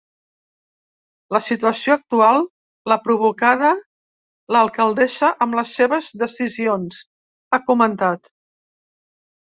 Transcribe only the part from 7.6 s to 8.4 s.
comentat.